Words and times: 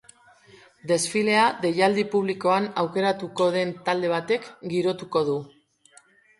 Desfilea 0.91 1.43
deialdi 1.65 2.07
publikoan 2.15 2.67
aukeratuko 2.85 3.49
den 3.59 3.77
talde 3.91 4.13
batek 4.17 4.51
girotuko 4.75 5.27
du. 5.33 5.41